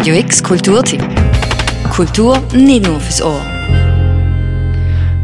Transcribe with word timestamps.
Radio 0.00 0.14
X 0.14 0.42
Kulturtipp. 0.42 1.02
Kultur 1.90 2.40
nicht 2.54 2.86
nur 2.86 2.98
fürs 3.00 3.20
Ohr. 3.20 3.44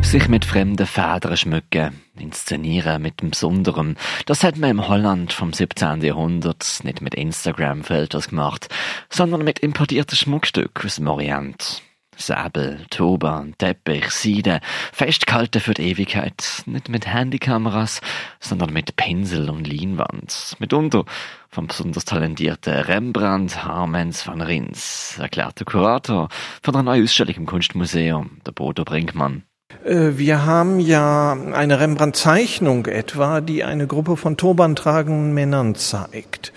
Sich 0.03 0.29
mit 0.29 0.45
fremden 0.45 0.87
Federn 0.87 1.35
schmücken, 1.35 1.99
inszenieren 2.19 3.01
mit 3.01 3.23
dem 3.23 3.31
Besonderen, 3.31 3.97
das 4.27 4.45
hat 4.45 4.59
man 4.59 4.69
im 4.69 4.87
Holland 4.87 5.33
vom 5.33 5.55
17. 5.55 6.03
Jahrhundert 6.03 6.81
nicht 6.83 7.01
mit 7.01 7.15
Instagram-Filters 7.15 8.29
gemacht, 8.29 8.69
sondern 9.09 9.45
mit 9.45 9.61
importierten 9.61 10.15
Schmuckstücken 10.15 10.85
aus 10.85 10.97
dem 10.97 11.09
Orient. 11.09 11.81
Säbel, 12.17 12.87
Turban, 12.91 13.55
Teppich, 13.59 14.11
Seide, 14.11 14.61
festgehalten 14.93 15.61
für 15.61 15.75
die 15.75 15.91
Ewigkeit. 15.91 16.63
Nicht 16.67 16.89
mit 16.89 17.07
Handykameras, 17.07 18.01
sondern 18.41 18.73
mit 18.73 18.97
Pinsel 18.97 19.51
und 19.51 19.67
Leinwand. 19.67 20.57
Mitunter 20.59 21.05
vom 21.49 21.67
besonders 21.69 22.05
talentierten 22.05 22.75
Rembrandt 22.75 23.65
Harmens 23.65 24.27
van 24.27 24.41
Rins, 24.41 25.19
erklärt 25.19 25.59
der 25.61 25.67
Kurator 25.67 26.29
von 26.63 26.75
einer 26.75 26.83
neuen 26.83 27.05
Ausstellung 27.05 27.35
im 27.37 27.47
Kunstmuseum, 27.47 28.41
der 28.47 28.53
Bodo 28.53 28.85
Brinkmann. 28.85 29.45
Äh, 29.85 30.19
wir 30.19 30.45
haben 30.45 30.81
ja 30.81 31.33
eine 31.33 31.81
Rembrandt-Zeichnung 31.81 32.87
etwa, 32.87 33.41
die 33.41 33.65
eine 33.65 33.87
Gruppe 33.87 34.17
von 34.17 34.37
turbantragenden 34.37 35.33
Männern 35.33 35.75
zeigt. 35.75 36.53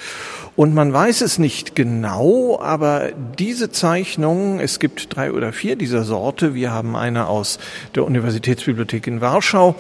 Und 0.59 0.73
man 0.73 0.91
weiß 0.91 1.21
es 1.21 1.39
nicht 1.39 1.73
genau, 1.73 2.59
aber 2.61 3.11
diese 3.37 3.71
Zeichnung, 3.71 4.59
es 4.59 4.79
gibt 4.79 5.15
drei 5.15 5.31
oder 5.31 5.53
vier 5.53 5.77
dieser 5.77 6.03
Sorte, 6.03 6.53
wir 6.53 6.71
haben 6.71 6.97
eine 6.97 7.27
aus 7.27 7.59
der 7.95 8.03
Universitätsbibliothek 8.03 9.07
in 9.07 9.21
Warschau, 9.21 9.75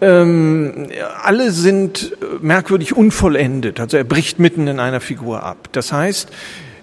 ähm, 0.00 0.88
alle 1.22 1.52
sind 1.52 2.16
merkwürdig 2.40 2.96
unvollendet, 2.96 3.78
also 3.78 3.98
er 3.98 4.02
bricht 4.02 4.40
mitten 4.40 4.66
in 4.66 4.80
einer 4.80 5.00
Figur 5.00 5.44
ab. 5.44 5.68
Das 5.70 5.92
heißt, 5.92 6.28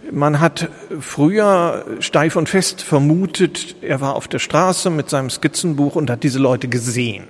man 0.09 0.39
hat 0.39 0.69
früher 0.97 1.83
steif 1.99 2.37
und 2.37 2.47
fest 2.47 2.81
vermutet, 2.81 3.75
er 3.81 3.99
war 3.99 4.15
auf 4.15 4.29
der 4.29 4.39
Straße 4.39 4.89
mit 4.89 5.09
seinem 5.09 5.31
Skizzenbuch 5.31 5.97
und 5.97 6.09
hat 6.09 6.23
diese 6.23 6.39
Leute 6.39 6.69
gesehen. 6.69 7.25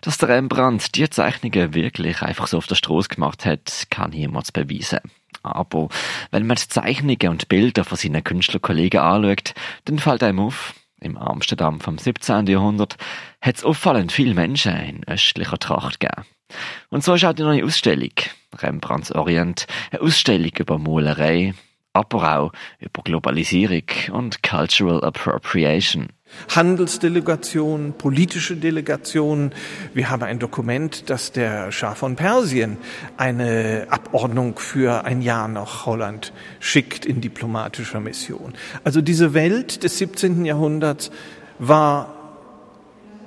Dass 0.00 0.16
der 0.16 0.30
Rembrandt 0.30 0.94
die 0.94 1.10
Zeichnungen 1.10 1.74
wirklich 1.74 2.22
einfach 2.22 2.46
so 2.46 2.56
auf 2.56 2.66
der 2.66 2.74
Straße 2.74 3.10
gemacht 3.10 3.44
hat, 3.44 3.86
kann 3.90 4.12
niemand 4.12 4.50
beweisen. 4.54 5.00
Aber 5.42 5.88
wenn 6.30 6.46
man 6.46 6.56
die 6.56 6.68
Zeichnungen 6.68 7.28
und 7.28 7.48
Bilder 7.48 7.84
von 7.84 7.96
seinen 7.96 8.24
Künstlerkollegen 8.24 9.00
anschaut, 9.00 9.54
dann 9.84 9.98
fällt 9.98 10.22
einem 10.22 10.40
auf, 10.40 10.74
im 11.00 11.16
Amsterdam 11.16 11.80
vom 11.80 11.98
17. 11.98 12.46
Jahrhundert 12.46 12.96
hat 13.40 13.56
es 13.56 13.64
auffallend 13.64 14.12
viele 14.12 14.34
Menschen 14.34 14.76
in 14.76 15.08
östlicher 15.08 15.58
Tracht 15.58 16.00
gegeben. 16.00 16.26
Und 16.90 17.04
so 17.04 17.14
ist 17.14 17.24
auch 17.24 17.32
die 17.32 17.42
neue 17.42 17.64
Ausstellung, 17.64 18.12
Rembrandts 18.58 19.12
Orient, 19.12 19.66
eine 19.90 20.02
Ausstellung 20.02 20.50
über 20.58 20.78
Malerei, 20.78 21.54
aber 21.92 22.38
auch 22.38 22.52
über 22.78 23.02
Globalisierung 23.02 23.84
und 24.12 24.42
Cultural 24.42 25.02
Appropriation. 25.02 26.08
Handelsdelegationen, 26.54 27.92
politische 27.94 28.56
Delegationen. 28.56 29.52
Wir 29.94 30.10
haben 30.10 30.22
ein 30.22 30.38
Dokument, 30.38 31.10
dass 31.10 31.32
der 31.32 31.72
Schah 31.72 31.96
von 31.96 32.14
Persien 32.14 32.78
eine 33.16 33.88
Abordnung 33.90 34.58
für 34.58 35.04
ein 35.04 35.22
Jahr 35.22 35.48
nach 35.48 35.86
Holland 35.86 36.32
schickt 36.60 37.04
in 37.04 37.20
diplomatischer 37.20 38.00
Mission. 38.00 38.54
Also 38.84 39.00
diese 39.00 39.34
Welt 39.34 39.82
des 39.82 39.98
17. 39.98 40.44
Jahrhunderts 40.44 41.10
war 41.58 42.14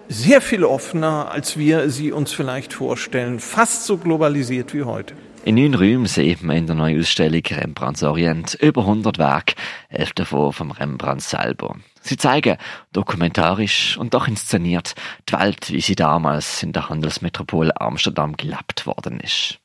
sehr 0.07 0.41
viel 0.41 0.63
offener, 0.63 1.31
als 1.31 1.57
wir 1.57 1.89
sie 1.89 2.11
uns 2.11 2.31
vielleicht 2.31 2.73
vorstellen, 2.73 3.39
fast 3.39 3.85
so 3.85 3.97
globalisiert 3.97 4.73
wie 4.73 4.83
heute. 4.83 5.15
In 5.45 5.55
neun 5.55 5.73
Räumen 5.73 6.05
sieht 6.05 6.41
man 6.41 6.55
in 6.55 6.67
der 6.67 6.75
neuen 6.77 7.01
Ausstellung 7.01 7.41
Rembrandts 7.45 8.01
Orient 8.01 8.53
über 8.53 8.83
100 8.83 9.17
Werke, 9.17 9.55
elf 9.89 10.13
davon 10.13 10.53
vom 10.53 10.71
Rembrandt 10.71 11.21
selber. 11.21 11.75
Sie 11.99 12.15
zeigen 12.15 12.55
dokumentarisch 12.93 13.97
und 13.97 14.13
doch 14.13 14.29
inszeniert 14.29 14.95
die 15.27 15.33
Welt, 15.33 15.69
wie 15.69 15.81
sie 15.81 15.95
damals 15.95 16.63
in 16.63 16.71
der 16.71 16.87
Handelsmetropole 16.87 17.79
Amsterdam 17.81 18.37
gelebt 18.37 18.87
worden 18.87 19.19
ist. 19.19 19.59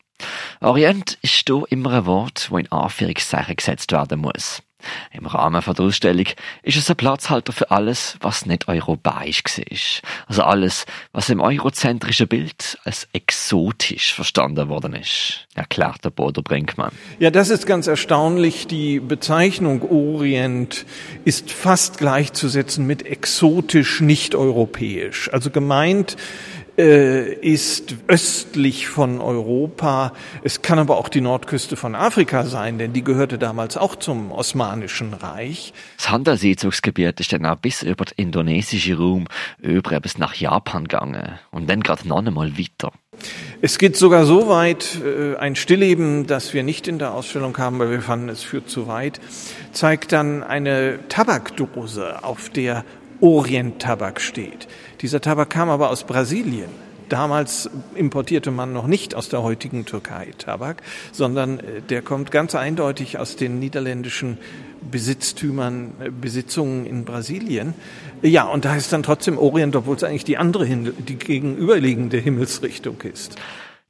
Orient 0.60 1.16
ist 1.22 1.44
hier 1.46 1.62
immer 1.70 1.92
ein 1.92 2.06
Wort, 2.06 2.50
wo 2.50 2.58
in 2.58 2.72
Anführungszeichen 2.72 3.54
gesetzt 3.54 3.92
werden 3.92 4.20
muss. 4.20 4.64
Im 5.12 5.26
Rahmen 5.26 5.62
von 5.62 5.74
der 5.74 5.86
Ausstellung 5.86 6.26
ist 6.62 6.76
es 6.76 6.90
ein 6.90 6.96
Platzhalter 6.96 7.52
für 7.52 7.70
alles, 7.70 8.16
was 8.20 8.46
nicht 8.46 8.68
europäisch 8.68 9.42
war. 9.44 10.10
Also 10.26 10.42
alles, 10.42 10.86
was 11.12 11.28
im 11.28 11.40
eurozentrischen 11.40 12.28
Bild 12.28 12.78
als 12.84 13.08
exotisch 13.12 14.14
verstanden 14.14 14.68
worden 14.68 14.94
ist, 14.94 15.46
erklärt 15.54 16.04
der 16.04 16.10
Bodo 16.10 16.42
Brinkmann. 16.42 16.92
Ja, 17.18 17.30
das 17.30 17.50
ist 17.50 17.66
ganz 17.66 17.86
erstaunlich. 17.86 18.66
Die 18.66 19.00
Bezeichnung 19.00 19.82
Orient 19.90 20.86
ist 21.24 21.50
fast 21.50 21.98
gleichzusetzen 21.98 22.86
mit 22.86 23.04
exotisch 23.06 24.00
nicht 24.00 24.34
europäisch. 24.34 25.30
Also 25.32 25.50
gemeint 25.50 26.16
ist 26.78 27.96
östlich 28.06 28.86
von 28.88 29.20
Europa. 29.20 30.12
Es 30.44 30.62
kann 30.62 30.78
aber 30.78 30.96
auch 30.98 31.08
die 31.08 31.20
Nordküste 31.20 31.76
von 31.76 31.96
Afrika 31.96 32.44
sein, 32.44 32.78
denn 32.78 32.92
die 32.92 33.02
gehörte 33.02 33.36
damals 33.36 33.76
auch 33.76 33.96
zum 33.96 34.30
Osmanischen 34.30 35.12
Reich. 35.12 35.72
Das 35.96 36.10
Handelseinzugsgebiet 36.10 37.18
ist 37.18 37.32
dann 37.32 37.46
auch 37.46 37.56
bis 37.56 37.82
über 37.82 38.04
den 38.04 38.14
indonesischen 38.16 38.96
Raum 38.96 39.26
über 39.60 39.98
bis 39.98 40.18
nach 40.18 40.34
Japan 40.34 40.84
gegangen 40.84 41.38
und 41.50 41.68
dann 41.68 41.80
gerade 41.80 42.06
noch 42.06 42.24
einmal 42.24 42.56
weiter. 42.56 42.92
Es 43.60 43.78
geht 43.78 43.96
sogar 43.96 44.24
so 44.24 44.48
weit, 44.48 45.00
äh, 45.04 45.36
ein 45.36 45.56
Stillleben, 45.56 46.28
das 46.28 46.54
wir 46.54 46.62
nicht 46.62 46.86
in 46.86 47.00
der 47.00 47.12
Ausstellung 47.12 47.58
haben, 47.58 47.80
weil 47.80 47.90
wir 47.90 48.02
fanden, 48.02 48.28
es 48.28 48.44
führt 48.44 48.70
zu 48.70 48.86
weit, 48.86 49.20
zeigt 49.72 50.12
dann 50.12 50.44
eine 50.44 51.00
Tabakdose, 51.08 52.22
auf 52.22 52.50
der 52.50 52.84
Orient-Tabak 53.20 54.20
steht. 54.20 54.68
Dieser 55.00 55.20
Tabak 55.20 55.50
kam 55.50 55.70
aber 55.70 55.90
aus 55.90 56.04
Brasilien. 56.04 56.68
Damals 57.08 57.70
importierte 57.94 58.50
man 58.50 58.72
noch 58.72 58.86
nicht 58.86 59.14
aus 59.14 59.28
der 59.28 59.42
heutigen 59.42 59.86
Türkei 59.86 60.32
Tabak, 60.36 60.82
sondern 61.12 61.58
äh, 61.58 61.80
der 61.80 62.02
kommt 62.02 62.30
ganz 62.30 62.54
eindeutig 62.54 63.18
aus 63.18 63.36
den 63.36 63.58
niederländischen 63.58 64.38
Besitztümern, 64.90 65.92
äh, 66.00 66.10
Besitzungen 66.10 66.84
in 66.84 67.04
Brasilien. 67.04 67.74
Ja, 68.22 68.44
und 68.44 68.64
da 68.64 68.76
ist 68.76 68.92
dann 68.92 69.02
trotzdem 69.02 69.38
Orient, 69.38 69.74
obwohl 69.74 69.96
es 69.96 70.04
eigentlich 70.04 70.24
die 70.24 70.36
andere, 70.36 70.66
die 70.66 71.16
gegenüberliegende 71.16 72.18
Himmelsrichtung 72.18 73.00
ist. 73.02 73.36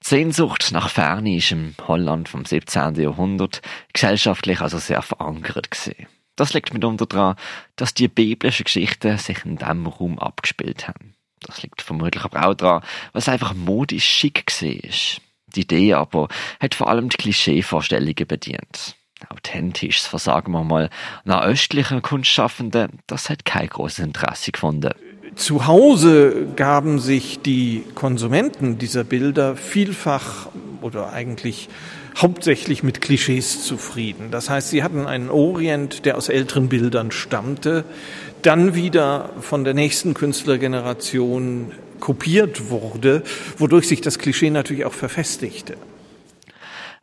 Sehnsucht 0.01 0.71
nach 0.73 0.91
Ferne 0.91 1.37
ist 1.37 1.51
im 1.51 1.75
Holland 1.87 2.29
vom 2.29 2.45
17. 2.45 2.95
Jahrhundert 2.95 3.63
gesellschaftlich 3.93 4.61
also 4.61 4.79
sehr 4.79 5.03
verankert 5.03 5.73
gewesen. 5.73 6.07
Das 6.39 6.55
liegt 6.55 6.73
mitunter 6.73 7.05
daran, 7.05 7.35
dass 7.75 7.95
die 7.95 8.07
biblischen 8.07 8.63
Geschichten 8.63 9.19
sich 9.19 9.45
in 9.45 9.57
diesem 9.57 9.89
Raum 9.89 10.21
abgespielt 10.21 10.87
haben. 10.87 11.15
Das 11.41 11.63
liegt 11.63 11.83
vermutlich 11.83 12.25
aber 12.25 12.47
auch 12.47 12.55
daran, 12.55 12.83
was 13.13 13.29
einfach 13.29 13.55
modisch 13.55 14.07
schick 14.07 14.45
war. 14.47 15.21
Die 15.55 15.61
Idee 15.61 15.95
aber 15.95 16.29
hat 16.61 16.77
vor 16.77 16.89
allem 16.89 17.09
die 17.09 17.17
Klischeevorstellungen 17.17 18.27
bedient. 18.29 18.95
Authentisches 19.31 20.07
Versagen 20.07 20.53
wir 20.53 20.63
mal 20.63 20.91
nach 21.25 21.43
östlichen 21.43 22.03
Kunstschaffenden, 22.03 23.01
das 23.09 23.31
hat 23.31 23.45
kein 23.45 23.69
großes 23.69 23.99
Interesse 23.99 24.53
gefunden. 24.53 24.93
Zu 25.35 25.67
Hause 25.67 26.47
gaben 26.55 27.01
sich 27.01 27.41
die 27.41 27.83
Konsumenten 27.97 28.79
dieser 28.79 29.03
Bilder 29.03 29.57
vielfach 29.57 30.47
oder 30.83 31.13
eigentlich 31.13 31.69
hauptsächlich 32.19 32.83
mit 32.83 33.01
Klischees 33.01 33.65
zufrieden. 33.65 34.31
Das 34.31 34.51
heißt, 34.51 34.71
sie 34.71 34.83
hatten 34.83 35.07
einen 35.07 35.31
Orient, 35.31 36.05
der 36.05 36.17
aus 36.17 36.29
älteren 36.29 36.69
Bildern 36.69 37.11
stammte, 37.11 37.85
dann 38.43 38.75
wieder 38.75 39.31
von 39.41 39.65
der 39.65 39.75
nächsten 39.75 40.15
Künstlergeneration 40.15 41.73
kopiert 42.01 42.71
wurde, 42.71 43.23
wodurch 43.57 43.89
sich 43.89 44.01
das 44.01 44.19
Klischee 44.19 44.51
natürlich 44.51 44.85
auch 44.85 44.93
verfestigte. 44.93 45.77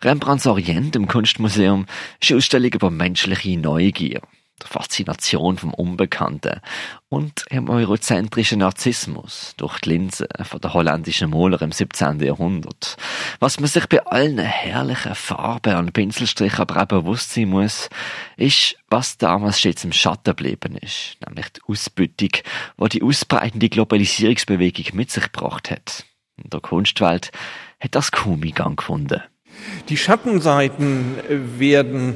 Rembrandts 0.04 0.46
Orient 0.46 0.96
im 0.96 1.08
Kunstmuseum 1.08 1.86
ist 2.22 2.31
eine 2.31 2.38
Ausstellung 2.38 2.72
über 2.74 2.92
menschliche 2.92 3.58
Neugier 3.58 4.22
der 4.62 4.69
Faszination 4.69 5.57
vom 5.57 5.74
Unbekannten 5.74 6.62
und 7.10 7.46
im 7.50 7.69
eurozentrischen 7.69 8.60
Narzissmus 8.60 9.54
durch 9.57 9.80
die 9.80 9.90
Linse 9.90 10.28
von 10.44 10.62
der 10.62 10.74
holländischen 10.74 11.30
Maler 11.30 11.62
im 11.62 11.74
17. 11.74 12.22
Jahrhundert. 12.22 12.96
Was 13.40 13.60
man 13.60 13.68
sich 13.68 13.88
bei 13.88 14.06
allen 14.06 14.38
herrlichen 14.38 15.16
Farben 15.16 15.75
und 15.75 15.94
Pinselstrichen 15.94 16.60
aber 16.60 16.81
auch 16.81 16.86
bewusst 16.86 17.34
sein 17.34 17.50
muss, 17.50 17.90
ist, 18.38 18.78
was 18.90 19.18
damals 19.18 19.60
stets 19.60 19.84
im 19.84 19.92
Schatten 19.92 20.36
geblieben 20.36 20.78
ist, 20.78 21.18
nämlich 21.25 21.50
die 21.50 21.62
Ausbeutung, 21.68 22.30
die 22.80 22.90
die 22.90 23.04
ausbreitende 23.04 23.69
Globalisierungsbewegung 23.69 24.96
mit 24.96 25.12
sich 25.12 25.31
gebracht 25.31 25.69
hat. 25.69 26.06
In 26.42 26.50
der 26.50 26.62
Kunstwelt 26.62 27.31
hat 27.80 27.96
das 27.96 28.12
kaum 28.12 28.42
Gang 28.42 28.78
gefunden. 28.78 29.22
Die 29.90 29.98
Schattenseiten 29.98 31.16
werden 31.30 32.16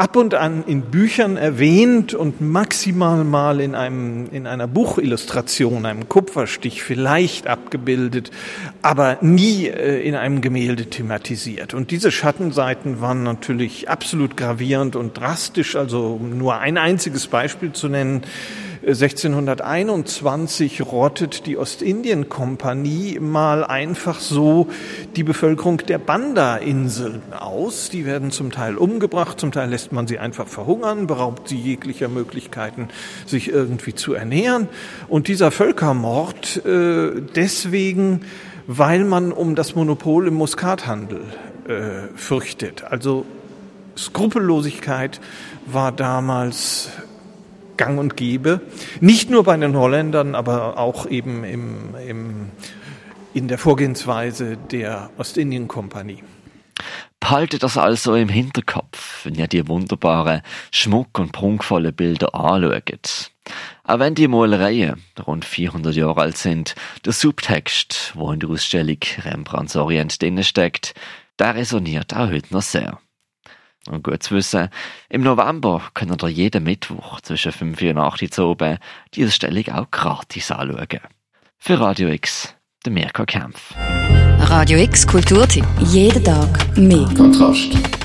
ab 0.00 0.16
und 0.16 0.32
an 0.32 0.64
in 0.66 0.80
Büchern 0.80 1.36
erwähnt 1.36 2.14
und 2.14 2.40
maximal 2.40 3.22
mal 3.22 3.60
in 3.60 3.74
einem, 3.74 4.30
in 4.32 4.46
einer 4.46 4.66
Buchillustration, 4.66 5.84
einem 5.84 6.08
Kupferstich 6.08 6.82
vielleicht 6.82 7.46
abgebildet, 7.46 8.30
aber 8.80 9.18
nie 9.20 9.66
äh, 9.66 10.00
in 10.00 10.14
einem 10.14 10.40
Gemälde 10.40 10.86
thematisiert. 10.86 11.74
Und 11.74 11.90
diese 11.90 12.10
Schattenseiten 12.10 13.02
waren 13.02 13.24
natürlich 13.24 13.90
absolut 13.90 14.38
gravierend 14.38 14.96
und 14.96 15.20
drastisch, 15.20 15.76
also 15.76 16.18
um 16.18 16.38
nur 16.38 16.56
ein 16.56 16.78
einziges 16.78 17.26
Beispiel 17.26 17.72
zu 17.72 17.90
nennen. 17.90 18.22
1621 18.82 20.80
rottet 20.80 21.44
die 21.44 21.58
Ostindien-Kompanie 21.58 23.18
mal 23.20 23.62
einfach 23.62 24.20
so 24.20 24.68
die 25.16 25.22
Bevölkerung 25.22 25.78
der 25.86 25.98
Banda-Inseln 25.98 27.20
aus. 27.38 27.90
Die 27.90 28.06
werden 28.06 28.30
zum 28.30 28.50
Teil 28.50 28.78
umgebracht, 28.78 29.38
zum 29.38 29.52
Teil 29.52 29.68
lässt 29.68 29.92
man 29.92 30.06
sie 30.06 30.18
einfach 30.18 30.48
verhungern, 30.48 31.06
beraubt 31.06 31.48
sie 31.48 31.58
jeglicher 31.58 32.08
Möglichkeiten, 32.08 32.88
sich 33.26 33.50
irgendwie 33.50 33.94
zu 33.94 34.14
ernähren. 34.14 34.66
Und 35.08 35.28
dieser 35.28 35.50
Völkermord 35.50 36.64
äh, 36.64 37.20
deswegen, 37.34 38.22
weil 38.66 39.04
man 39.04 39.30
um 39.30 39.56
das 39.56 39.74
Monopol 39.74 40.26
im 40.26 40.34
Muskathandel 40.34 41.20
äh, 41.68 42.08
fürchtet. 42.16 42.84
Also 42.84 43.26
Skrupellosigkeit 43.94 45.20
war 45.66 45.92
damals 45.92 46.88
gang 47.80 47.98
und 47.98 48.14
gäbe. 48.14 48.60
Nicht 49.00 49.30
nur 49.30 49.42
bei 49.42 49.56
den 49.56 49.74
Holländern, 49.74 50.34
aber 50.34 50.78
auch 50.78 51.06
eben 51.06 51.44
im, 51.44 51.94
im, 52.06 52.50
in 53.32 53.48
der 53.48 53.56
Vorgehensweise 53.56 54.58
der 54.58 55.08
Ostindien-Kompanie. 55.16 56.22
Behaltet 57.20 57.62
das 57.62 57.78
also 57.78 58.14
im 58.14 58.28
Hinterkopf, 58.28 59.24
wenn 59.24 59.34
ihr 59.34 59.46
die 59.46 59.66
wunderbaren, 59.66 60.42
schmuck- 60.70 61.18
und 61.18 61.32
prunkvollen 61.32 61.94
Bilder 61.94 62.34
anschaut. 62.34 63.30
Auch 63.84 63.98
wenn 63.98 64.14
die 64.14 64.28
Malereien 64.28 65.02
rund 65.26 65.46
400 65.46 65.94
Jahre 65.94 66.20
alt 66.20 66.36
sind, 66.36 66.74
der 67.06 67.14
Subtext, 67.14 68.12
wo 68.14 68.30
in 68.30 68.40
der 68.40 68.50
Ausstellung 68.50 68.98
Rembrandts 69.24 69.76
Orient 69.76 70.20
drin 70.20 70.42
steckt, 70.44 70.94
der 71.38 71.54
resoniert 71.54 72.14
auch 72.14 72.28
heute 72.28 72.52
noch 72.52 72.62
sehr. 72.62 72.98
Und 73.90 74.04
gut 74.04 74.22
zu 74.22 74.36
wissen, 74.36 74.68
im 75.08 75.22
November 75.22 75.82
könnt 75.94 76.22
ihr 76.22 76.28
jeden 76.28 76.62
Mittwoch 76.62 77.20
zwischen 77.20 77.50
5 77.50 77.82
und 77.82 77.98
8 77.98 78.38
Uhr 78.38 78.46
oben 78.50 78.78
diese 79.14 79.32
Stellung 79.32 79.68
auch 79.68 79.90
gratis 79.90 80.50
anschauen. 80.50 81.00
Für 81.58 81.80
Radio 81.80 82.08
X, 82.08 82.54
der 82.84 82.92
Mirko 82.92 83.24
Kempf. 83.24 83.74
Radio 84.38 84.78
X 84.78 85.06
Kulturtipp. 85.06 85.66
Jeden 85.80 86.24
Tag 86.24 86.76
mehr. 86.76 87.08
Kontrast. 87.16 87.99